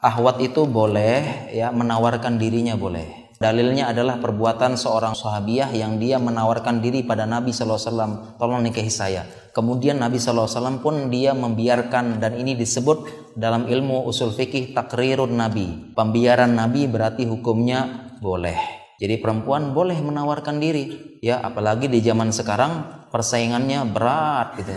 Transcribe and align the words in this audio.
ahwat 0.00 0.40
itu 0.40 0.64
boleh 0.64 1.52
ya 1.52 1.68
menawarkan 1.72 2.40
dirinya 2.40 2.74
boleh. 2.76 3.20
Dalilnya 3.40 3.88
adalah 3.88 4.20
perbuatan 4.20 4.76
seorang 4.76 5.16
sahabiah 5.16 5.72
yang 5.72 5.96
dia 5.96 6.20
menawarkan 6.20 6.84
diri 6.84 7.00
pada 7.00 7.24
Nabi 7.24 7.56
SAW, 7.56 8.36
tolong 8.36 8.60
nikahi 8.60 8.92
saya. 8.92 9.24
Kemudian 9.56 9.96
Nabi 9.96 10.20
SAW 10.20 10.84
pun 10.84 11.08
dia 11.08 11.32
membiarkan 11.32 12.20
dan 12.20 12.36
ini 12.36 12.52
disebut 12.52 13.32
dalam 13.40 13.64
ilmu 13.64 14.04
usul 14.04 14.36
fikih 14.36 14.76
takrirun 14.76 15.40
Nabi. 15.40 15.96
Pembiaran 15.96 16.52
Nabi 16.52 16.84
berarti 16.84 17.24
hukumnya 17.24 18.12
boleh. 18.20 18.60
Jadi 19.00 19.16
perempuan 19.16 19.72
boleh 19.72 19.96
menawarkan 19.96 20.60
diri, 20.60 21.16
ya 21.24 21.40
apalagi 21.40 21.88
di 21.88 22.04
zaman 22.04 22.36
sekarang 22.36 22.72
persaingannya 23.08 23.88
berat 23.88 24.60
gitu. 24.60 24.72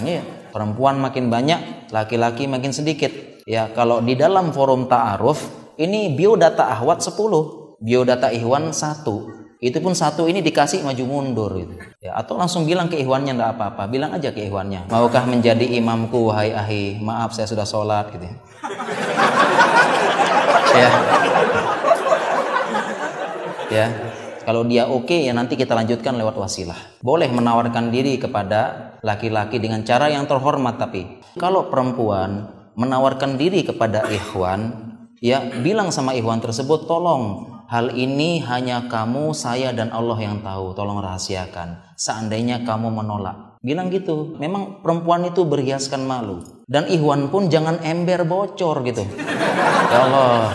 Ini 0.00 0.48
perempuan 0.48 0.96
makin 0.96 1.28
banyak, 1.28 1.92
laki-laki 1.92 2.48
makin 2.48 2.72
sedikit. 2.72 3.29
Ya 3.50 3.66
kalau 3.74 3.98
di 3.98 4.14
dalam 4.14 4.54
forum 4.54 4.86
ta'aruf 4.86 5.74
ini 5.74 6.14
biodata 6.14 6.70
ahwat 6.70 7.02
10, 7.02 7.82
biodata 7.82 8.30
ihwan 8.30 8.70
1. 8.70 9.02
Itu 9.58 9.76
pun 9.82 9.92
satu 9.92 10.30
ini 10.30 10.38
dikasih 10.38 10.86
maju 10.86 11.04
mundur 11.04 11.50
gitu. 11.58 11.74
Ya, 12.00 12.14
atau 12.16 12.38
langsung 12.38 12.64
bilang 12.64 12.86
ke 12.86 12.96
ihwannya 13.02 13.34
enggak 13.36 13.58
apa-apa, 13.58 13.90
bilang 13.90 14.14
aja 14.14 14.30
ke 14.30 14.46
ihwannya. 14.46 14.86
Maukah 14.88 15.26
menjadi 15.26 15.66
imamku 15.66 16.30
wahai 16.30 16.54
ahi? 16.54 16.96
Maaf 17.02 17.34
saya 17.34 17.50
sudah 17.50 17.66
sholat 17.66 18.08
gitu. 18.14 18.24
ya. 20.78 20.90
Ya. 23.68 23.86
Kalau 24.46 24.64
dia 24.64 24.88
oke 24.88 25.10
okay, 25.10 25.28
ya 25.28 25.36
nanti 25.36 25.58
kita 25.58 25.74
lanjutkan 25.74 26.16
lewat 26.16 26.38
wasilah. 26.38 26.78
Boleh 27.02 27.28
menawarkan 27.28 27.92
diri 27.92 28.16
kepada 28.16 28.94
laki-laki 29.02 29.58
dengan 29.58 29.82
cara 29.84 30.08
yang 30.08 30.24
terhormat 30.24 30.80
tapi 30.80 31.20
kalau 31.36 31.68
perempuan 31.68 32.59
menawarkan 32.78 33.40
diri 33.40 33.66
kepada 33.66 34.06
ikhwan 34.10 34.90
ya 35.20 35.44
bilang 35.60 35.92
sama 35.92 36.16
ikhwan 36.16 36.40
tersebut 36.40 36.88
tolong 36.88 37.50
hal 37.70 37.94
ini 37.94 38.42
hanya 38.42 38.90
kamu 38.90 39.30
saya 39.30 39.70
dan 39.70 39.94
Allah 39.94 40.18
yang 40.18 40.42
tahu. 40.42 40.74
Tolong 40.74 40.98
rahasiakan. 40.98 41.94
Seandainya 41.94 42.66
kamu 42.66 42.90
menolak. 42.90 43.62
Bilang 43.62 43.94
gitu. 43.94 44.34
Memang 44.42 44.82
perempuan 44.82 45.22
itu 45.30 45.46
berhiaskan 45.46 46.02
malu. 46.02 46.42
Dan 46.66 46.90
ikhwan 46.90 47.30
pun 47.30 47.46
jangan 47.46 47.78
ember 47.86 48.26
bocor 48.26 48.82
gitu. 48.82 49.06
Ya 49.90 49.98
Allah. 50.02 50.50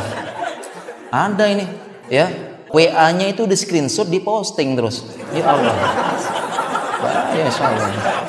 Ada 1.09 1.45
ini 1.47 1.65
ya. 2.11 2.27
WA 2.75 3.07
nya 3.15 3.31
itu 3.31 3.47
di 3.47 3.55
screenshot 3.55 4.11
di 4.11 4.19
posting 4.19 4.75
terus. 4.75 5.07
Ya 5.31 5.47
Allah. 5.47 5.75
Ya 7.31 7.47
Allah 7.47 8.25